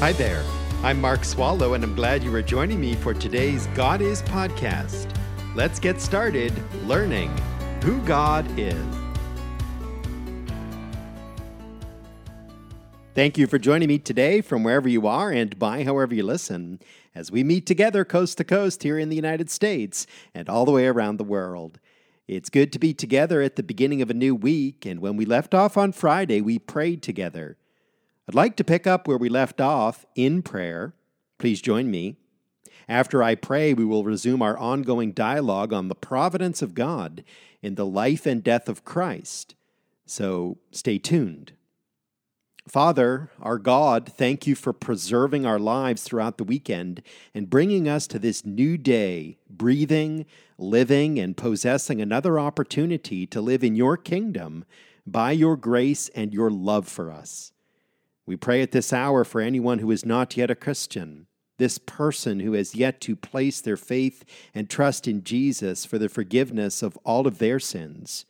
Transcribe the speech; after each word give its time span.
Hi 0.00 0.12
there. 0.12 0.42
I'm 0.82 0.98
Mark 0.98 1.26
Swallow, 1.26 1.74
and 1.74 1.84
I'm 1.84 1.94
glad 1.94 2.24
you 2.24 2.34
are 2.34 2.40
joining 2.40 2.80
me 2.80 2.94
for 2.94 3.12
today's 3.12 3.66
God 3.74 4.00
Is 4.00 4.22
podcast. 4.22 5.14
Let's 5.54 5.78
get 5.78 6.00
started 6.00 6.54
learning 6.86 7.28
who 7.84 8.00
God 8.06 8.46
is. 8.58 8.82
Thank 13.14 13.36
you 13.36 13.46
for 13.46 13.58
joining 13.58 13.88
me 13.88 13.98
today 13.98 14.40
from 14.40 14.64
wherever 14.64 14.88
you 14.88 15.06
are 15.06 15.30
and 15.30 15.58
by 15.58 15.84
however 15.84 16.14
you 16.14 16.22
listen 16.22 16.80
as 17.14 17.30
we 17.30 17.44
meet 17.44 17.66
together 17.66 18.02
coast 18.02 18.38
to 18.38 18.44
coast 18.44 18.82
here 18.82 18.98
in 18.98 19.10
the 19.10 19.16
United 19.16 19.50
States 19.50 20.06
and 20.34 20.48
all 20.48 20.64
the 20.64 20.72
way 20.72 20.86
around 20.86 21.18
the 21.18 21.24
world. 21.24 21.78
It's 22.26 22.48
good 22.48 22.72
to 22.72 22.78
be 22.78 22.94
together 22.94 23.42
at 23.42 23.56
the 23.56 23.62
beginning 23.62 24.00
of 24.00 24.08
a 24.08 24.14
new 24.14 24.34
week, 24.34 24.86
and 24.86 25.00
when 25.00 25.18
we 25.18 25.26
left 25.26 25.52
off 25.52 25.76
on 25.76 25.92
Friday, 25.92 26.40
we 26.40 26.58
prayed 26.58 27.02
together. 27.02 27.58
I'd 28.30 28.34
like 28.36 28.54
to 28.58 28.64
pick 28.64 28.86
up 28.86 29.08
where 29.08 29.18
we 29.18 29.28
left 29.28 29.60
off 29.60 30.06
in 30.14 30.42
prayer. 30.42 30.94
Please 31.38 31.60
join 31.60 31.90
me. 31.90 32.14
After 32.88 33.24
I 33.24 33.34
pray, 33.34 33.74
we 33.74 33.84
will 33.84 34.04
resume 34.04 34.40
our 34.40 34.56
ongoing 34.56 35.10
dialogue 35.10 35.72
on 35.72 35.88
the 35.88 35.96
providence 35.96 36.62
of 36.62 36.76
God 36.76 37.24
in 37.60 37.74
the 37.74 37.84
life 37.84 38.26
and 38.26 38.44
death 38.44 38.68
of 38.68 38.84
Christ. 38.84 39.56
So 40.06 40.58
stay 40.70 40.96
tuned. 40.96 41.54
Father, 42.68 43.32
our 43.40 43.58
God, 43.58 44.08
thank 44.08 44.46
you 44.46 44.54
for 44.54 44.72
preserving 44.72 45.44
our 45.44 45.58
lives 45.58 46.04
throughout 46.04 46.38
the 46.38 46.44
weekend 46.44 47.02
and 47.34 47.50
bringing 47.50 47.88
us 47.88 48.06
to 48.06 48.20
this 48.20 48.46
new 48.46 48.78
day, 48.78 49.38
breathing, 49.48 50.24
living, 50.56 51.18
and 51.18 51.36
possessing 51.36 52.00
another 52.00 52.38
opportunity 52.38 53.26
to 53.26 53.40
live 53.40 53.64
in 53.64 53.74
your 53.74 53.96
kingdom 53.96 54.64
by 55.04 55.32
your 55.32 55.56
grace 55.56 56.08
and 56.10 56.32
your 56.32 56.48
love 56.48 56.86
for 56.86 57.10
us. 57.10 57.50
We 58.30 58.36
pray 58.36 58.62
at 58.62 58.70
this 58.70 58.92
hour 58.92 59.24
for 59.24 59.40
anyone 59.40 59.80
who 59.80 59.90
is 59.90 60.06
not 60.06 60.36
yet 60.36 60.52
a 60.52 60.54
Christian, 60.54 61.26
this 61.58 61.78
person 61.78 62.38
who 62.38 62.52
has 62.52 62.76
yet 62.76 63.00
to 63.00 63.16
place 63.16 63.60
their 63.60 63.76
faith 63.76 64.24
and 64.54 64.70
trust 64.70 65.08
in 65.08 65.24
Jesus 65.24 65.84
for 65.84 65.98
the 65.98 66.08
forgiveness 66.08 66.80
of 66.80 66.96
all 66.98 67.26
of 67.26 67.38
their 67.38 67.58
sins. 67.58 68.26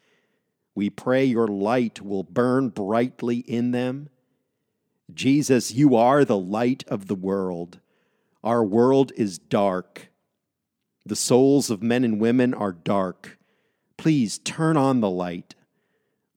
We 0.75 0.89
pray 0.89 1.27
your 1.27 1.49
light 1.49 2.01
will 2.01 2.23
burn 2.23 2.71
brightly 2.71 3.41
in 3.41 3.73
them. 3.73 4.09
Jesus, 5.13 5.71
you 5.71 5.95
are 5.95 6.25
the 6.25 6.39
light 6.39 6.83
of 6.89 7.07
the 7.07 7.15
world. 7.15 7.79
Our 8.43 8.65
world 8.65 9.13
is 9.19 9.37
dark. 9.37 10.09
The 11.05 11.15
souls 11.15 11.69
of 11.69 11.83
men 11.83 12.05
and 12.05 12.19
women 12.19 12.55
are 12.55 12.73
dark. 12.73 13.37
Please 13.99 14.39
turn 14.39 14.79
on 14.79 15.01
the 15.01 15.11
light. 15.11 15.57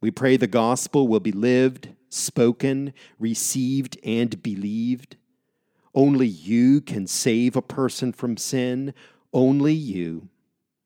We 0.01 0.11
pray 0.11 0.35
the 0.35 0.47
gospel 0.47 1.07
will 1.07 1.21
be 1.21 1.31
lived 1.31 1.87
spoken, 2.13 2.93
received, 3.19 3.97
and 4.03 4.41
believed. 4.43 5.15
Only 5.95 6.27
you 6.27 6.81
can 6.81 7.07
save 7.07 7.55
a 7.55 7.61
person 7.61 8.13
from 8.13 8.37
sin, 8.37 8.93
only 9.31 9.73
you. 9.73 10.29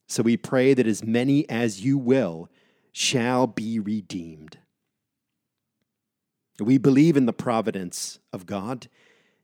So 0.08 0.24
we 0.24 0.38
pray 0.38 0.74
that 0.74 0.88
as 0.88 1.04
many 1.04 1.48
as 1.50 1.84
you 1.84 1.98
will 1.98 2.50
shall 2.92 3.46
be 3.46 3.80
redeemed. 3.80 4.58
We 6.60 6.78
believe 6.78 7.16
in 7.16 7.26
the 7.26 7.34
providence 7.34 8.20
of 8.34 8.46
God. 8.46 8.88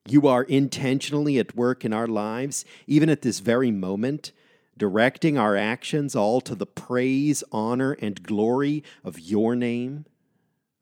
You 0.08 0.28
are 0.28 0.44
intentionally 0.44 1.38
at 1.38 1.56
work 1.56 1.86
in 1.86 1.94
our 1.94 2.08
lives, 2.08 2.66
even 2.88 3.10
at 3.10 3.22
this 3.22 3.40
very 3.40 3.72
moment, 3.72 4.32
directing 4.78 5.38
our 5.38 5.56
actions 5.56 6.16
all 6.16 6.42
to 6.42 6.56
the 6.56 6.66
praise, 6.66 7.44
honor, 7.52 7.94
and 8.02 8.24
glory 8.24 8.84
of 9.04 9.20
your 9.20 9.56
name. 9.56 10.06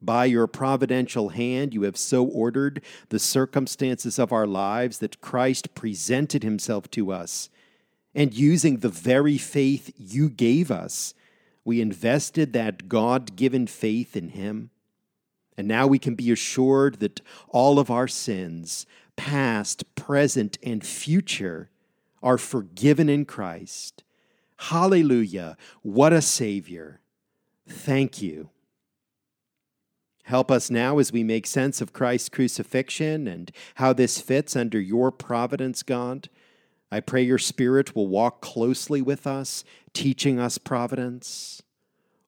By 0.01 0.25
your 0.25 0.47
providential 0.47 1.29
hand, 1.29 1.73
you 1.73 1.83
have 1.83 1.97
so 1.97 2.25
ordered 2.25 2.81
the 3.09 3.19
circumstances 3.19 4.17
of 4.17 4.31
our 4.31 4.47
lives 4.47 4.97
that 4.99 5.21
Christ 5.21 5.75
presented 5.75 6.43
himself 6.43 6.89
to 6.91 7.11
us. 7.11 7.49
And 8.15 8.33
using 8.33 8.77
the 8.77 8.89
very 8.89 9.37
faith 9.37 9.93
you 9.95 10.29
gave 10.29 10.71
us, 10.71 11.13
we 11.63 11.81
invested 11.81 12.53
that 12.53 12.89
God 12.89 13.35
given 13.35 13.67
faith 13.67 14.17
in 14.17 14.29
him. 14.29 14.71
And 15.57 15.67
now 15.67 15.85
we 15.85 15.99
can 15.99 16.15
be 16.15 16.31
assured 16.31 16.99
that 17.01 17.21
all 17.49 17.77
of 17.77 17.91
our 17.91 18.07
sins, 18.07 18.87
past, 19.15 19.95
present, 19.95 20.57
and 20.63 20.83
future, 20.83 21.69
are 22.23 22.37
forgiven 22.37 23.09
in 23.09 23.25
Christ. 23.25 24.03
Hallelujah. 24.57 25.57
What 25.81 26.13
a 26.13 26.21
Savior. 26.21 27.01
Thank 27.67 28.21
you. 28.21 28.49
Help 30.23 30.51
us 30.51 30.69
now 30.69 30.99
as 30.99 31.11
we 31.11 31.23
make 31.23 31.47
sense 31.47 31.81
of 31.81 31.93
Christ's 31.93 32.29
crucifixion 32.29 33.27
and 33.27 33.51
how 33.75 33.93
this 33.93 34.21
fits 34.21 34.55
under 34.55 34.79
your 34.79 35.11
providence, 35.11 35.83
God. 35.83 36.29
I 36.91 36.99
pray 36.99 37.23
your 37.23 37.37
Spirit 37.37 37.95
will 37.95 38.07
walk 38.07 38.41
closely 38.41 39.01
with 39.01 39.25
us, 39.25 39.63
teaching 39.93 40.39
us 40.39 40.57
providence. 40.57 41.61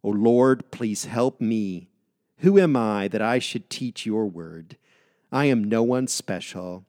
O 0.03 0.09
oh 0.09 0.11
Lord, 0.11 0.71
please 0.71 1.05
help 1.05 1.39
me. 1.39 1.89
Who 2.37 2.59
am 2.59 2.75
I 2.75 3.07
that 3.09 3.21
I 3.21 3.39
should 3.39 3.69
teach 3.69 4.05
your 4.05 4.25
word? 4.25 4.77
I 5.31 5.45
am 5.45 5.63
no 5.63 5.83
one 5.83 6.07
special. 6.07 6.85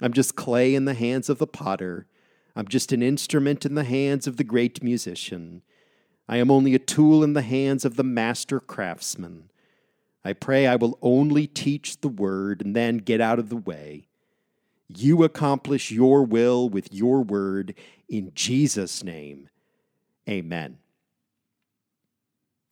I'm 0.00 0.12
just 0.12 0.36
clay 0.36 0.74
in 0.74 0.84
the 0.84 0.94
hands 0.94 1.28
of 1.28 1.38
the 1.38 1.46
potter. 1.46 2.06
I'm 2.54 2.68
just 2.68 2.92
an 2.92 3.02
instrument 3.02 3.64
in 3.64 3.74
the 3.74 3.84
hands 3.84 4.26
of 4.26 4.36
the 4.36 4.44
great 4.44 4.82
musician. 4.82 5.62
I 6.28 6.36
am 6.36 6.50
only 6.50 6.74
a 6.74 6.80
tool 6.80 7.24
in 7.24 7.32
the 7.32 7.42
hands 7.42 7.84
of 7.84 7.96
the 7.96 8.04
master 8.04 8.60
craftsman. 8.60 9.50
I 10.24 10.32
pray 10.32 10.66
I 10.66 10.76
will 10.76 10.98
only 11.00 11.46
teach 11.46 12.00
the 12.00 12.08
word 12.08 12.62
and 12.62 12.74
then 12.74 12.98
get 12.98 13.20
out 13.20 13.38
of 13.38 13.48
the 13.48 13.56
way. 13.56 14.08
You 14.88 15.22
accomplish 15.22 15.90
your 15.90 16.24
will 16.24 16.68
with 16.68 16.92
your 16.92 17.22
word 17.22 17.74
in 18.08 18.32
Jesus' 18.34 19.04
name. 19.04 19.48
Amen. 20.28 20.78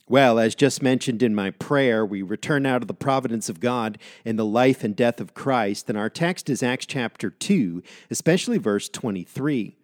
Well, 0.09 0.39
as 0.39 0.55
just 0.55 0.83
mentioned 0.83 1.23
in 1.23 1.35
my 1.35 1.51
prayer, 1.51 2.07
we 2.07 2.23
return 2.23 2.63
now 2.63 2.79
to 2.79 2.87
the 2.87 2.95
providence 2.95 3.49
of 3.49 3.59
God 3.59 3.99
in 4.25 4.37
the 4.37 4.45
life 4.45 4.85
and 4.85 4.95
death 4.95 5.21
of 5.21 5.35
Christ, 5.35 5.89
and 5.89 5.99
our 5.99 6.09
text 6.09 6.49
is 6.49 6.63
Acts 6.63 6.87
chapter 6.87 7.29
2, 7.29 7.83
especially 8.09 8.59
verse 8.59 8.89
23. 8.89 9.77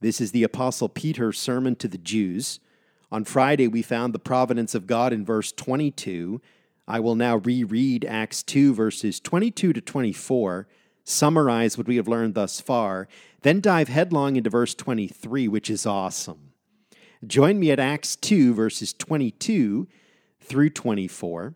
This 0.00 0.18
is 0.18 0.32
the 0.32 0.44
Apostle 0.44 0.88
Peter's 0.88 1.38
sermon 1.38 1.76
to 1.76 1.88
the 1.88 1.98
Jews. 1.98 2.58
On 3.12 3.22
Friday, 3.22 3.68
we 3.68 3.82
found 3.82 4.14
the 4.14 4.18
providence 4.18 4.74
of 4.74 4.86
God 4.86 5.12
in 5.12 5.26
verse 5.26 5.52
22 5.52 6.40
I 6.90 6.98
will 6.98 7.14
now 7.14 7.36
reread 7.36 8.04
Acts 8.04 8.42
2, 8.42 8.74
verses 8.74 9.20
22 9.20 9.72
to 9.74 9.80
24, 9.80 10.66
summarize 11.04 11.78
what 11.78 11.86
we 11.86 11.94
have 11.94 12.08
learned 12.08 12.34
thus 12.34 12.60
far, 12.60 13.06
then 13.42 13.60
dive 13.60 13.86
headlong 13.86 14.34
into 14.34 14.50
verse 14.50 14.74
23, 14.74 15.46
which 15.46 15.70
is 15.70 15.86
awesome. 15.86 16.50
Join 17.24 17.60
me 17.60 17.70
at 17.70 17.78
Acts 17.78 18.16
2, 18.16 18.54
verses 18.54 18.92
22 18.92 19.86
through 20.40 20.70
24. 20.70 21.54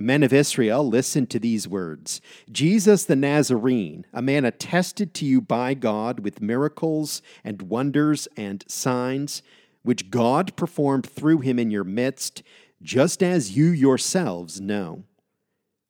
Men 0.00 0.24
of 0.24 0.32
Israel, 0.32 0.84
listen 0.84 1.28
to 1.28 1.38
these 1.38 1.68
words 1.68 2.20
Jesus 2.50 3.04
the 3.04 3.14
Nazarene, 3.14 4.04
a 4.12 4.20
man 4.20 4.44
attested 4.44 5.14
to 5.14 5.24
you 5.24 5.40
by 5.40 5.74
God 5.74 6.18
with 6.18 6.42
miracles 6.42 7.22
and 7.44 7.62
wonders 7.62 8.26
and 8.36 8.64
signs, 8.66 9.42
which 9.84 10.10
God 10.10 10.56
performed 10.56 11.06
through 11.06 11.38
him 11.38 11.60
in 11.60 11.70
your 11.70 11.84
midst 11.84 12.42
just 12.84 13.22
as 13.22 13.56
you 13.56 13.66
yourselves 13.66 14.60
know. 14.60 15.04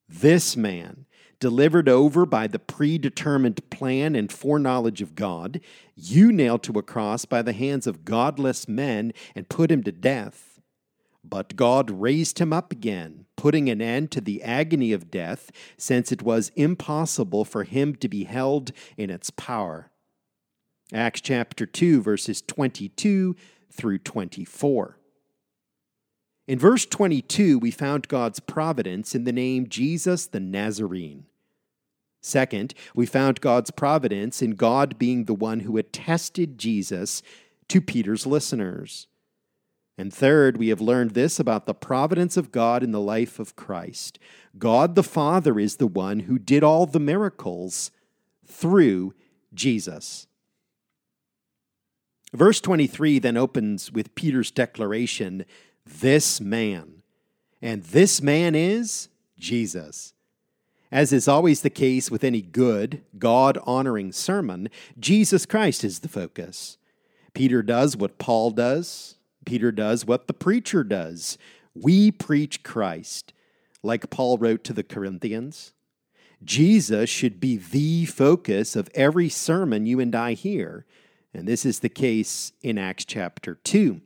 This 0.09 0.57
man, 0.57 1.07
delivered 1.41 1.89
over 1.89 2.25
by 2.25 2.47
the 2.47 2.59
predetermined 2.59 3.69
plan 3.69 4.15
and 4.15 4.33
foreknowledge 4.33 5.03
of 5.03 5.15
God, 5.15 5.61
you 5.97 6.31
nailed 6.31 6.63
to 6.63 6.79
a 6.79 6.83
cross 6.83 7.25
by 7.25 7.43
the 7.43 7.53
hands 7.53 7.87
of 7.87 8.05
godless 8.05 8.69
men 8.69 9.13
and 9.35 9.49
put 9.49 9.71
him 9.71 9.83
to 9.83 9.93
death. 9.93 10.61
But 11.25 11.57
God 11.57 11.91
raised 11.91 12.39
him 12.39 12.53
up 12.53 12.71
again, 12.71 13.27
putting 13.37 13.69
an 13.69 13.83
end 13.83 14.11
to 14.13 14.21
the 14.21 14.43
agony 14.43 14.93
of 14.93 15.11
death, 15.11 15.51
since 15.77 16.13
it 16.13 16.23
was 16.23 16.53
impossible 16.55 17.45
for 17.45 17.65
him 17.65 17.97
to 17.97 18.09
be 18.09 18.25
held 18.25 18.73
in 18.97 19.11
its 19.11 19.31
power. 19.31 19.91
Acts 20.93 21.23
chapter 21.23 21.67
2, 21.67 22.03
verses 22.03 22.43
22 22.43 23.35
through 23.73 23.99
24. 23.99 24.99
In 26.47 26.59
verse 26.59 26.85
22, 26.85 27.59
we 27.59 27.71
found 27.71 28.09
God's 28.09 28.41
providence 28.41 29.15
in 29.15 29.25
the 29.25 29.33
name 29.33 29.69
Jesus 29.69 30.27
the 30.27 30.41
Nazarene. 30.41 31.25
Second, 32.21 32.75
we 32.95 33.07
found 33.07 33.41
God's 33.41 33.71
providence 33.71 34.43
in 34.43 34.53
God 34.53 34.99
being 34.99 35.25
the 35.25 35.35
one 35.35 35.61
who 35.61 35.77
attested 35.77 36.59
Jesus 36.59 37.23
to 37.69 37.81
Peter's 37.81 38.27
listeners. 38.27 39.07
And 39.97 40.13
third, 40.13 40.57
we 40.57 40.69
have 40.69 40.81
learned 40.81 41.13
this 41.13 41.39
about 41.39 41.67
the 41.67 41.75
providence 41.75 42.37
of 42.37 42.51
God 42.51 42.83
in 42.83 42.93
the 42.93 43.01
life 43.01 43.39
of 43.39 43.57
Christ. 43.57 44.19
God 44.59 44.97
the 44.97 45.03
Father 45.03 45.59
is 45.59 45.77
the 45.77 45.87
one 45.87 46.21
who 46.21 46.39
did 46.39 46.65
all 46.65 46.87
the 46.87 47.01
miracles 47.01 47.91
through 48.47 49.15
Jesus. 49.53 50.27
Verse 52.33 52.61
23 52.61 53.21
then 53.21 53.37
opens 53.37 53.93
with 53.93 54.15
Peter's 54.15 54.51
declaration 54.51 55.45
this 55.87 56.41
man. 56.41 57.03
And 57.61 57.83
this 57.83 58.21
man 58.21 58.55
is 58.55 59.09
Jesus. 59.39 60.13
As 60.93 61.13
is 61.13 61.27
always 61.27 61.63
the 61.63 61.71
case 61.71 62.11
with 62.11 62.23
any 62.23 62.41
good, 62.41 63.03
God 63.19 63.59
honoring 63.65 64.13
sermon, 64.13 64.69
Jesus 64.99 65.45
Christ 65.45 65.83
is 65.83 66.01
the 66.01 66.09
focus. 66.09 66.79
Peter 67.33 67.63
does 67.63 67.97
what 67.97 68.19
Paul 68.19 68.53
does, 68.53 69.17
Peter 69.45 69.73
does 69.73 70.07
what 70.07 70.27
the 70.27 70.35
preacher 70.35 70.85
does. 70.85 71.37
We 71.75 72.13
preach 72.13 72.63
Christ, 72.63 73.33
like 73.83 74.09
Paul 74.09 74.39
wrote 74.39 74.63
to 74.65 74.73
the 74.73 74.85
Corinthians. 74.85 75.73
Jesus 76.45 77.11
should 77.11 77.41
be 77.41 77.57
the 77.57 78.05
focus 78.07 78.77
of 78.77 78.89
every 78.95 79.29
sermon 79.29 79.87
you 79.87 79.99
and 79.99 80.15
I 80.15 80.35
hear, 80.35 80.87
and 81.33 81.49
this 81.49 81.67
is 81.67 81.81
the 81.81 81.89
case 81.89 82.53
in 82.63 82.79
Acts 82.79 83.05
chapter 83.05 83.57
2. 83.65 84.01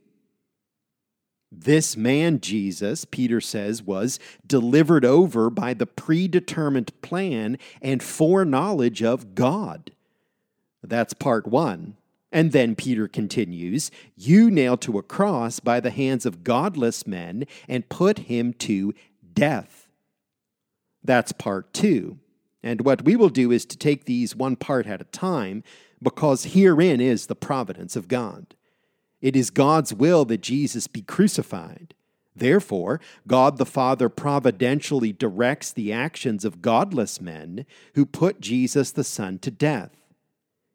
This 1.51 1.97
man, 1.97 2.39
Jesus, 2.41 3.05
Peter 3.05 3.41
says, 3.41 3.81
was 3.81 4.19
delivered 4.45 5.03
over 5.03 5.49
by 5.49 5.73
the 5.73 5.87
predetermined 5.87 6.99
plan 7.01 7.57
and 7.81 8.03
foreknowledge 8.03 9.01
of 9.01 9.33
God. 9.33 9.91
That's 10.83 11.13
part 11.13 11.47
one. 11.47 11.97
And 12.31 12.51
then 12.51 12.75
Peter 12.75 13.07
continues, 13.07 13.89
You 14.15 14.51
nailed 14.51 14.81
to 14.81 14.99
a 14.99 15.03
cross 15.03 15.59
by 15.59 15.79
the 15.79 15.89
hands 15.89 16.25
of 16.25 16.43
godless 16.43 17.07
men 17.07 17.45
and 17.67 17.89
put 17.89 18.19
him 18.19 18.53
to 18.53 18.93
death. 19.33 19.89
That's 21.03 21.31
part 21.31 21.73
two. 21.73 22.19
And 22.61 22.81
what 22.81 23.03
we 23.03 23.15
will 23.15 23.29
do 23.29 23.51
is 23.51 23.65
to 23.65 23.77
take 23.77 24.05
these 24.05 24.35
one 24.35 24.55
part 24.55 24.85
at 24.85 25.01
a 25.01 25.05
time, 25.05 25.63
because 26.01 26.45
herein 26.45 27.01
is 27.01 27.25
the 27.25 27.35
providence 27.35 27.95
of 27.95 28.07
God. 28.07 28.53
It 29.21 29.35
is 29.35 29.49
God's 29.49 29.93
will 29.93 30.25
that 30.25 30.41
Jesus 30.41 30.87
be 30.87 31.01
crucified. 31.01 31.93
Therefore, 32.35 33.01
God 33.27 33.57
the 33.57 33.65
Father 33.65 34.07
providentially 34.07 35.11
directs 35.11 35.71
the 35.71 35.91
actions 35.91 36.45
of 36.45 36.61
godless 36.61 37.19
men 37.19 37.65
who 37.95 38.05
put 38.05 38.39
Jesus 38.39 38.91
the 38.91 39.03
Son 39.03 39.39
to 39.39 39.51
death. 39.51 39.91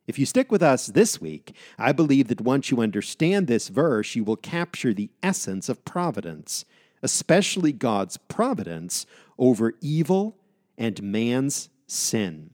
If 0.07 0.19
you 0.19 0.27
stick 0.27 0.53
with 0.53 0.63
us 0.63 0.89
this 0.89 1.21
week, 1.21 1.55
I 1.79 1.93
believe 1.93 2.29
that 2.29 2.43
once 2.43 2.71
you 2.71 2.83
understand 2.83 3.47
this 3.47 3.69
verse, 3.69 4.15
you 4.15 4.25
will 4.25 4.37
capture 4.37 4.93
the 4.93 5.11
essence 5.23 5.71
of 5.71 5.85
providence, 5.87 6.67
especially 7.03 7.73
God's 7.73 8.19
providence 8.19 9.07
over 9.39 9.75
evil 9.81 10.37
and 10.77 11.03
man's 11.03 11.71
sin. 11.87 12.51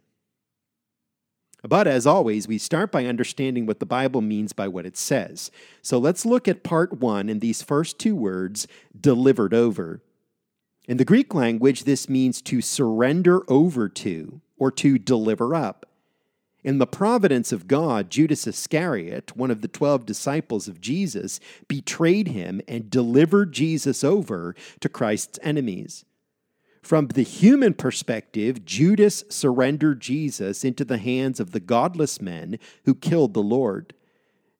But 1.62 1.86
as 1.86 2.06
always, 2.06 2.48
we 2.48 2.58
start 2.58 2.90
by 2.90 3.04
understanding 3.04 3.66
what 3.66 3.80
the 3.80 3.86
Bible 3.86 4.22
means 4.22 4.52
by 4.52 4.68
what 4.68 4.86
it 4.86 4.96
says. 4.96 5.50
So 5.82 5.98
let's 5.98 6.24
look 6.24 6.48
at 6.48 6.62
part 6.62 7.00
one 7.00 7.28
in 7.28 7.40
these 7.40 7.62
first 7.62 7.98
two 7.98 8.16
words, 8.16 8.66
delivered 8.98 9.52
over. 9.52 10.02
In 10.88 10.96
the 10.96 11.04
Greek 11.04 11.34
language, 11.34 11.84
this 11.84 12.08
means 12.08 12.40
to 12.42 12.60
surrender 12.60 13.42
over 13.48 13.88
to 13.88 14.40
or 14.56 14.70
to 14.72 14.98
deliver 14.98 15.54
up. 15.54 15.86
In 16.62 16.78
the 16.78 16.86
providence 16.86 17.52
of 17.52 17.68
God, 17.68 18.10
Judas 18.10 18.46
Iscariot, 18.46 19.36
one 19.36 19.50
of 19.50 19.62
the 19.62 19.68
twelve 19.68 20.04
disciples 20.04 20.68
of 20.68 20.80
Jesus, 20.80 21.40
betrayed 21.68 22.28
him 22.28 22.60
and 22.68 22.90
delivered 22.90 23.52
Jesus 23.52 24.04
over 24.04 24.54
to 24.80 24.88
Christ's 24.88 25.38
enemies. 25.42 26.04
From 26.82 27.08
the 27.08 27.22
human 27.22 27.74
perspective, 27.74 28.64
Judas 28.64 29.22
surrendered 29.28 30.00
Jesus 30.00 30.64
into 30.64 30.84
the 30.84 30.98
hands 30.98 31.38
of 31.38 31.52
the 31.52 31.60
godless 31.60 32.20
men 32.20 32.58
who 32.84 32.94
killed 32.94 33.34
the 33.34 33.42
Lord. 33.42 33.94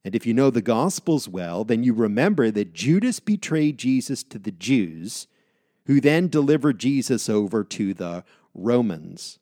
And 0.05 0.15
if 0.15 0.27
you 0.27 0.33
know 0.33 0.51
the 0.51 0.63
Gospels 0.63 1.29
well, 1.29 1.65
then 1.65 1.83
you 1.83 1.93
remember 1.93 2.51
that 2.51 2.73
Judas 2.73 3.21
betrayed 3.21 3.79
Jesus 3.79 4.23
to 4.25 4.39
the 4.39 4.53
Jews, 4.53 5.27
who 5.87 6.01
then 6.01 6.29
delivered 6.29 6.79
Jesus 6.79 7.29
over 7.29 7.65
to 7.65 7.93
the 7.95 8.25
Romans. 8.55 9.40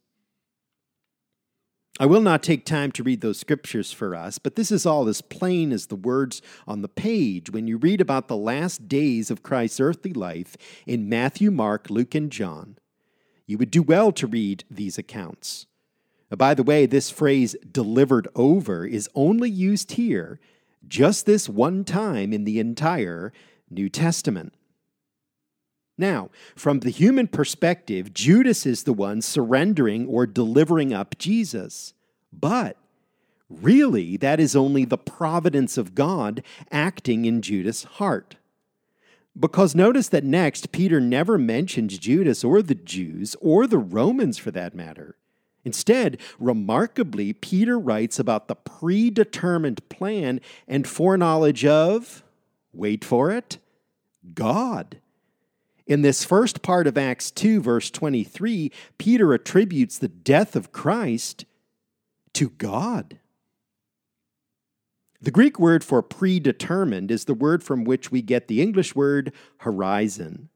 I 2.00 2.06
will 2.06 2.20
not 2.20 2.44
take 2.44 2.64
time 2.64 2.92
to 2.92 3.02
read 3.02 3.22
those 3.22 3.40
scriptures 3.40 3.90
for 3.90 4.14
us, 4.14 4.38
but 4.38 4.54
this 4.54 4.70
is 4.70 4.86
all 4.86 5.08
as 5.08 5.20
plain 5.20 5.72
as 5.72 5.86
the 5.86 5.96
words 5.96 6.40
on 6.66 6.80
the 6.80 6.88
page 6.88 7.50
when 7.50 7.66
you 7.66 7.76
read 7.76 8.00
about 8.00 8.28
the 8.28 8.36
last 8.36 8.86
days 8.86 9.32
of 9.32 9.42
Christ's 9.42 9.80
earthly 9.80 10.12
life 10.12 10.56
in 10.86 11.08
Matthew, 11.08 11.50
Mark, 11.50 11.90
Luke, 11.90 12.14
and 12.14 12.30
John. 12.30 12.78
You 13.46 13.58
would 13.58 13.72
do 13.72 13.82
well 13.82 14.12
to 14.12 14.28
read 14.28 14.62
these 14.70 14.96
accounts. 14.96 15.66
By 16.30 16.54
the 16.54 16.62
way, 16.62 16.86
this 16.86 17.10
phrase 17.10 17.56
delivered 17.72 18.28
over 18.36 18.86
is 18.86 19.08
only 19.16 19.50
used 19.50 19.92
here 19.92 20.38
just 20.86 21.26
this 21.26 21.48
one 21.48 21.84
time 21.84 22.32
in 22.32 22.44
the 22.44 22.60
entire 22.60 23.32
New 23.70 23.88
Testament. 23.88 24.54
Now, 25.98 26.30
from 26.54 26.80
the 26.80 26.90
human 26.90 27.26
perspective, 27.26 28.14
Judas 28.14 28.64
is 28.64 28.84
the 28.84 28.92
one 28.92 29.20
surrendering 29.20 30.06
or 30.06 30.26
delivering 30.26 30.94
up 30.94 31.18
Jesus. 31.18 31.92
But 32.32 32.76
really, 33.50 34.16
that 34.16 34.38
is 34.38 34.54
only 34.54 34.84
the 34.84 34.96
providence 34.96 35.76
of 35.76 35.96
God 35.96 36.42
acting 36.70 37.24
in 37.24 37.42
Judas' 37.42 37.82
heart. 37.84 38.36
Because 39.38 39.74
notice 39.74 40.08
that 40.08 40.24
next, 40.24 40.72
Peter 40.72 41.00
never 41.00 41.36
mentions 41.36 41.98
Judas 41.98 42.44
or 42.44 42.62
the 42.62 42.74
Jews, 42.74 43.36
or 43.40 43.66
the 43.66 43.78
Romans 43.78 44.38
for 44.38 44.50
that 44.52 44.74
matter. 44.74 45.16
Instead, 45.64 46.18
remarkably, 46.38 47.32
Peter 47.32 47.78
writes 47.78 48.18
about 48.18 48.48
the 48.48 48.54
predetermined 48.54 49.86
plan 49.88 50.40
and 50.66 50.86
foreknowledge 50.86 51.64
of, 51.64 52.22
wait 52.72 53.04
for 53.04 53.30
it, 53.30 53.58
God. 54.34 54.98
In 55.88 56.02
this 56.02 56.22
first 56.22 56.60
part 56.60 56.86
of 56.86 56.98
Acts 56.98 57.30
2, 57.30 57.62
verse 57.62 57.90
23, 57.90 58.70
Peter 58.98 59.32
attributes 59.32 59.96
the 59.96 60.08
death 60.08 60.54
of 60.54 60.70
Christ 60.70 61.46
to 62.34 62.50
God. 62.50 63.18
The 65.22 65.30
Greek 65.30 65.58
word 65.58 65.82
for 65.82 66.02
predetermined 66.02 67.10
is 67.10 67.24
the 67.24 67.32
word 67.32 67.64
from 67.64 67.84
which 67.84 68.12
we 68.12 68.20
get 68.20 68.48
the 68.48 68.60
English 68.60 68.94
word 68.94 69.32
horizon, 69.60 70.50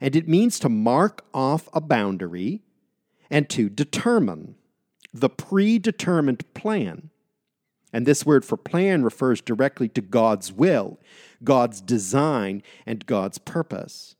and 0.00 0.16
it 0.16 0.28
means 0.28 0.58
to 0.58 0.68
mark 0.68 1.24
off 1.32 1.68
a 1.72 1.80
boundary 1.80 2.62
and 3.30 3.48
to 3.50 3.68
determine 3.68 4.56
the 5.12 5.30
predetermined 5.30 6.52
plan. 6.52 7.10
And 7.92 8.06
this 8.06 8.26
word 8.26 8.44
for 8.44 8.56
plan 8.56 9.04
refers 9.04 9.40
directly 9.40 9.88
to 9.90 10.00
God's 10.00 10.52
will, 10.52 10.98
God's 11.44 11.80
design, 11.80 12.64
and 12.84 13.06
God's 13.06 13.38
purpose. 13.38 14.16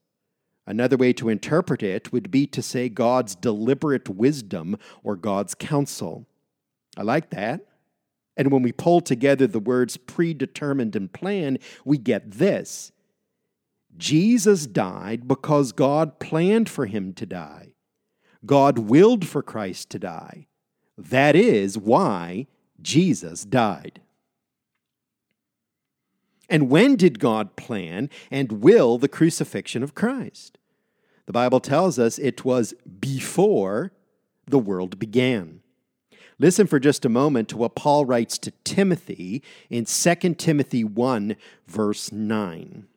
Another 0.67 0.97
way 0.97 1.13
to 1.13 1.29
interpret 1.29 1.83
it 1.83 2.11
would 2.11 2.31
be 2.31 2.47
to 2.47 2.61
say 2.61 2.89
God's 2.89 3.35
deliberate 3.35 4.09
wisdom 4.09 4.77
or 5.03 5.15
God's 5.15 5.53
counsel. 5.53 6.25
I 6.97 7.03
like 7.03 7.29
that. 7.31 7.61
And 8.37 8.51
when 8.51 8.63
we 8.63 8.71
pull 8.71 9.01
together 9.01 9.47
the 9.47 9.59
words 9.59 9.97
predetermined 9.97 10.95
and 10.95 11.11
plan, 11.11 11.59
we 11.85 11.97
get 11.97 12.31
this 12.31 12.91
Jesus 13.97 14.65
died 14.65 15.27
because 15.27 15.71
God 15.71 16.19
planned 16.19 16.69
for 16.69 16.85
him 16.85 17.13
to 17.13 17.25
die. 17.25 17.73
God 18.45 18.77
willed 18.77 19.25
for 19.25 19.41
Christ 19.41 19.89
to 19.91 19.99
die. 19.99 20.47
That 20.97 21.35
is 21.35 21.77
why 21.77 22.47
Jesus 22.81 23.45
died. 23.45 24.01
And 26.49 26.69
when 26.69 26.95
did 26.95 27.19
God 27.19 27.55
plan 27.55 28.09
and 28.29 28.63
will 28.63 28.97
the 28.97 29.07
crucifixion 29.07 29.83
of 29.83 29.95
Christ? 29.95 30.57
The 31.25 31.33
Bible 31.33 31.59
tells 31.59 31.97
us 31.97 32.19
it 32.19 32.45
was 32.45 32.73
before 32.99 33.91
the 34.45 34.59
world 34.59 34.99
began. 34.99 35.61
Listen 36.37 36.67
for 36.67 36.79
just 36.79 37.05
a 37.05 37.09
moment 37.09 37.49
to 37.49 37.57
what 37.57 37.75
Paul 37.75 38.05
writes 38.05 38.37
to 38.39 38.51
Timothy 38.63 39.41
in 39.69 39.85
2 39.85 40.15
Timothy 40.35 40.83
1, 40.83 41.35
verse 41.65 42.11
9. 42.11 42.87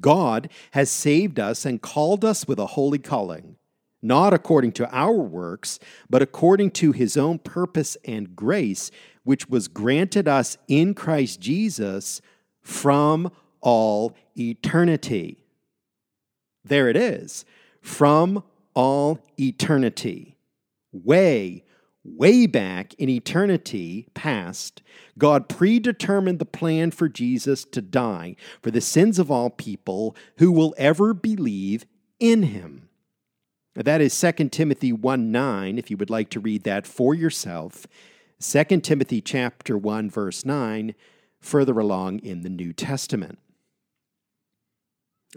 God 0.00 0.48
has 0.72 0.90
saved 0.90 1.38
us 1.38 1.64
and 1.64 1.82
called 1.82 2.24
us 2.24 2.46
with 2.46 2.58
a 2.58 2.66
holy 2.66 2.98
calling, 2.98 3.56
not 4.00 4.32
according 4.32 4.72
to 4.72 4.90
our 4.94 5.14
works, 5.14 5.78
but 6.08 6.22
according 6.22 6.70
to 6.72 6.92
his 6.92 7.16
own 7.16 7.38
purpose 7.38 7.96
and 8.04 8.36
grace, 8.36 8.90
which 9.24 9.48
was 9.48 9.68
granted 9.68 10.28
us 10.28 10.56
in 10.68 10.94
Christ 10.94 11.40
Jesus 11.40 12.20
from 12.66 13.30
all 13.60 14.12
eternity. 14.36 15.38
There 16.64 16.88
it 16.88 16.96
is. 16.96 17.44
From 17.80 18.42
all 18.74 19.20
eternity. 19.38 20.36
Way, 20.92 21.62
way 22.02 22.46
back 22.46 22.92
in 22.94 23.08
eternity 23.08 24.08
past, 24.14 24.82
God 25.16 25.48
predetermined 25.48 26.40
the 26.40 26.44
plan 26.44 26.90
for 26.90 27.08
Jesus 27.08 27.64
to 27.66 27.80
die 27.80 28.34
for 28.60 28.72
the 28.72 28.80
sins 28.80 29.20
of 29.20 29.30
all 29.30 29.48
people 29.48 30.16
who 30.38 30.50
will 30.50 30.74
ever 30.76 31.14
believe 31.14 31.86
in 32.18 32.42
him. 32.42 32.88
That 33.76 34.00
is 34.00 34.20
2 34.20 34.48
Timothy 34.48 34.92
1 34.92 35.30
9, 35.30 35.78
if 35.78 35.88
you 35.88 35.96
would 35.98 36.10
like 36.10 36.30
to 36.30 36.40
read 36.40 36.64
that 36.64 36.84
for 36.84 37.14
yourself. 37.14 37.86
2 38.40 38.64
Timothy 38.80 39.20
chapter 39.20 39.78
1, 39.78 40.10
verse 40.10 40.44
9 40.44 40.94
further 41.40 41.78
along 41.78 42.20
in 42.20 42.42
the 42.42 42.50
New 42.50 42.72
Testament. 42.72 43.38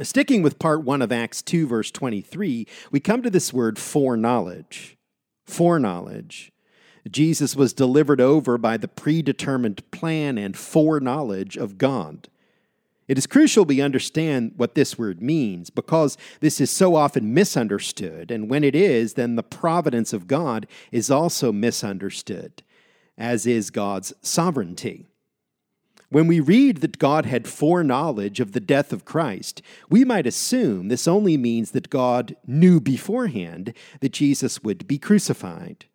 Sticking 0.01 0.41
with 0.41 0.59
part 0.59 0.83
1 0.83 1.01
of 1.01 1.11
Acts 1.11 1.41
2, 1.41 1.67
verse 1.67 1.91
23, 1.91 2.67
we 2.91 2.99
come 2.99 3.21
to 3.21 3.29
this 3.29 3.51
word 3.51 3.77
foreknowledge. 3.77 4.97
Foreknowledge. 5.45 6.51
Jesus 7.09 7.55
was 7.55 7.73
delivered 7.73 8.21
over 8.21 8.57
by 8.57 8.77
the 8.77 8.87
predetermined 8.87 9.89
plan 9.91 10.37
and 10.37 10.55
foreknowledge 10.55 11.57
of 11.57 11.77
God. 11.77 12.29
It 13.07 13.17
is 13.17 13.25
crucial 13.25 13.65
we 13.65 13.81
understand 13.81 14.53
what 14.55 14.75
this 14.75 14.97
word 14.97 15.21
means 15.21 15.71
because 15.71 16.15
this 16.41 16.61
is 16.61 16.69
so 16.69 16.95
often 16.95 17.33
misunderstood, 17.33 18.29
and 18.29 18.49
when 18.49 18.63
it 18.63 18.75
is, 18.75 19.15
then 19.15 19.35
the 19.35 19.43
providence 19.43 20.13
of 20.13 20.27
God 20.27 20.67
is 20.91 21.09
also 21.09 21.51
misunderstood, 21.51 22.61
as 23.17 23.47
is 23.47 23.71
God's 23.71 24.13
sovereignty. 24.21 25.07
When 26.11 26.25
we 26.25 26.39
read 26.39 26.77
that 26.77 26.97
God 26.97 27.27
had 27.27 27.47
foreknowledge 27.47 28.39
of 28.39 28.53
the 28.53 28.59
death 28.59 28.91
of 28.91 29.05
Christ, 29.05 29.61
we 29.89 30.03
might 30.03 30.25
assume 30.25 30.87
this 30.87 31.07
only 31.07 31.37
means 31.37 31.71
that 31.71 31.91
God 31.91 32.35
knew 32.47 32.79
beforehand 32.79 33.73
that 34.01 34.13
Jesus 34.13 34.63
would 34.63 34.87
be 34.87 34.97
crucified. 34.97 35.85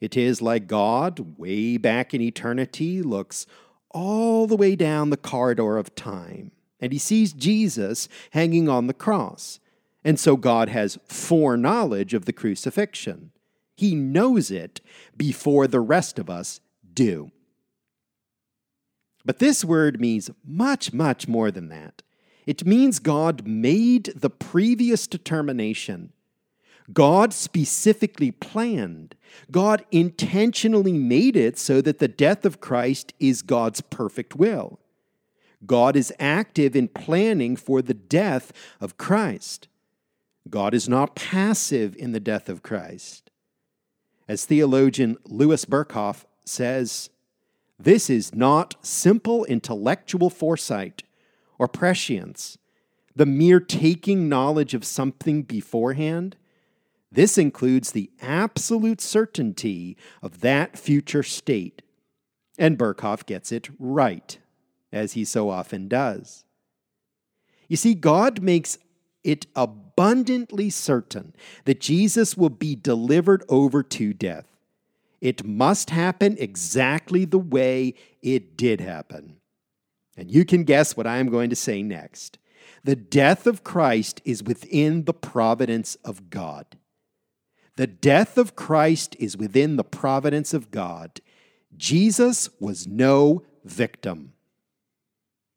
It 0.00 0.16
is 0.16 0.40
like 0.40 0.66
God, 0.66 1.38
way 1.38 1.76
back 1.76 2.14
in 2.14 2.22
eternity, 2.22 3.02
looks 3.02 3.46
all 3.90 4.46
the 4.46 4.56
way 4.56 4.74
down 4.74 5.10
the 5.10 5.18
corridor 5.18 5.76
of 5.76 5.94
time, 5.94 6.50
and 6.80 6.90
he 6.92 6.98
sees 6.98 7.34
Jesus 7.34 8.08
hanging 8.30 8.70
on 8.70 8.86
the 8.86 8.94
cross. 8.94 9.60
And 10.02 10.18
so 10.18 10.36
God 10.36 10.70
has 10.70 10.98
foreknowledge 11.04 12.14
of 12.14 12.24
the 12.24 12.32
crucifixion. 12.32 13.32
He 13.76 13.94
knows 13.94 14.50
it 14.50 14.80
before 15.16 15.66
the 15.66 15.80
rest 15.80 16.18
of 16.18 16.30
us 16.30 16.60
do. 16.94 17.30
But 19.24 19.38
this 19.38 19.64
word 19.64 20.00
means 20.00 20.30
much, 20.44 20.92
much 20.92 21.28
more 21.28 21.50
than 21.50 21.68
that. 21.68 22.02
It 22.46 22.66
means 22.66 22.98
God 22.98 23.46
made 23.46 24.12
the 24.16 24.30
previous 24.30 25.06
determination 25.06 26.12
God 26.92 27.32
specifically 27.32 28.30
planned. 28.30 29.14
God 29.50 29.84
intentionally 29.90 30.92
made 30.92 31.36
it 31.36 31.58
so 31.58 31.80
that 31.80 31.98
the 31.98 32.08
death 32.08 32.44
of 32.44 32.60
Christ 32.60 33.12
is 33.20 33.42
God's 33.42 33.80
perfect 33.80 34.36
will. 34.36 34.78
God 35.64 35.94
is 35.94 36.12
active 36.18 36.74
in 36.74 36.88
planning 36.88 37.56
for 37.56 37.82
the 37.82 37.94
death 37.94 38.52
of 38.80 38.98
Christ. 38.98 39.68
God 40.50 40.74
is 40.74 40.88
not 40.88 41.14
passive 41.14 41.96
in 41.96 42.12
the 42.12 42.20
death 42.20 42.48
of 42.48 42.64
Christ. 42.64 43.30
As 44.26 44.44
theologian 44.44 45.16
Louis 45.24 45.64
Berkhof 45.64 46.24
says, 46.44 47.10
this 47.84 48.08
is 48.08 48.34
not 48.34 48.76
simple 48.82 49.44
intellectual 49.46 50.30
foresight 50.30 51.02
or 51.58 51.68
prescience, 51.68 52.58
the 53.14 53.26
mere 53.26 53.60
taking 53.60 54.28
knowledge 54.28 54.74
of 54.74 54.84
something 54.84 55.42
beforehand. 55.42 56.36
This 57.10 57.36
includes 57.36 57.92
the 57.92 58.10
absolute 58.20 59.00
certainty 59.00 59.96
of 60.22 60.40
that 60.40 60.78
future 60.78 61.22
state. 61.22 61.82
And 62.58 62.78
Berkhof 62.78 63.26
gets 63.26 63.52
it 63.52 63.68
right, 63.78 64.38
as 64.92 65.12
he 65.12 65.24
so 65.24 65.50
often 65.50 65.88
does. 65.88 66.44
You 67.68 67.76
see, 67.76 67.94
God 67.94 68.42
makes 68.42 68.78
it 69.24 69.46
abundantly 69.56 70.68
certain 70.70 71.34
that 71.64 71.80
Jesus 71.80 72.36
will 72.36 72.50
be 72.50 72.74
delivered 72.74 73.44
over 73.48 73.82
to 73.82 74.12
death. 74.12 74.51
It 75.22 75.46
must 75.46 75.90
happen 75.90 76.36
exactly 76.40 77.24
the 77.24 77.38
way 77.38 77.94
it 78.22 78.56
did 78.56 78.80
happen. 78.80 79.36
And 80.16 80.32
you 80.32 80.44
can 80.44 80.64
guess 80.64 80.96
what 80.96 81.06
I 81.06 81.18
am 81.18 81.28
going 81.28 81.48
to 81.48 81.56
say 81.56 81.80
next. 81.80 82.38
The 82.82 82.96
death 82.96 83.46
of 83.46 83.62
Christ 83.62 84.20
is 84.24 84.42
within 84.42 85.04
the 85.04 85.14
providence 85.14 85.94
of 86.04 86.28
God. 86.28 86.76
The 87.76 87.86
death 87.86 88.36
of 88.36 88.56
Christ 88.56 89.14
is 89.20 89.36
within 89.36 89.76
the 89.76 89.84
providence 89.84 90.52
of 90.52 90.72
God. 90.72 91.20
Jesus 91.76 92.50
was 92.58 92.88
no 92.88 93.44
victim. 93.64 94.32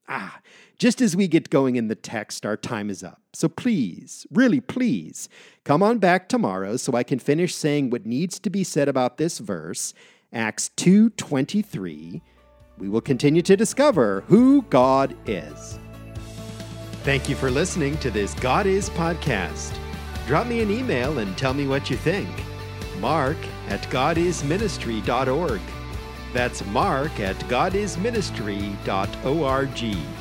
Ah, 0.08 0.42
just 0.78 1.02
as 1.02 1.16
we 1.16 1.28
get 1.28 1.50
going 1.50 1.76
in 1.76 1.88
the 1.88 1.96
text, 1.96 2.46
our 2.46 2.58
time 2.58 2.90
is 2.90 3.04
up. 3.04 3.22
So 3.34 3.48
please, 3.48 4.26
really 4.32 4.60
please, 4.60 5.30
come 5.64 5.84
on 5.84 6.00
back 6.00 6.30
tomorrow 6.30 6.78
so 6.78 6.94
I 6.94 7.04
can 7.04 7.20
finish 7.20 7.56
saying 7.56 7.90
what 7.90 8.06
needs 8.06 8.40
to 8.40 8.50
be 8.50 8.64
said 8.64 8.88
about 8.88 9.18
this 9.18 9.40
verse, 9.40 9.94
Acts 10.34 10.70
2:23. 10.78 12.22
We 12.78 12.90
will 12.90 13.02
continue 13.02 13.42
to 13.44 13.56
discover 13.56 14.22
who 14.28 14.64
God 14.64 15.16
is. 15.26 15.80
Thank 17.04 17.30
you 17.30 17.36
for 17.36 17.52
listening 17.52 17.98
to 18.00 18.12
this 18.12 18.34
God 18.34 18.66
is 18.66 18.90
podcast 18.90 19.78
drop 20.26 20.48
me 20.48 20.62
an 20.62 20.72
email 20.72 21.20
and 21.20 21.38
tell 21.38 21.54
me 21.54 21.68
what 21.68 21.90
you 21.90 21.98
think. 21.98 22.30
Mark 23.00 23.38
at 23.70 23.82
godisministry.org. 23.84 25.62
That's 26.34 26.66
mark 26.66 27.20
at 27.20 27.38
godisministry.org. 27.42 30.15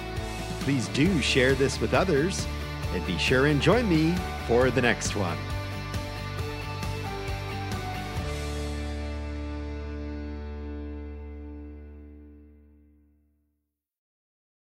Please 0.64 0.88
do 0.88 1.20
share 1.20 1.54
this 1.54 1.78
with 1.78 1.92
others 1.92 2.46
and 2.94 3.06
be 3.06 3.18
sure 3.18 3.46
and 3.46 3.60
join 3.60 3.86
me 3.86 4.14
for 4.48 4.70
the 4.70 4.80
next 4.80 5.14
one. 5.14 5.36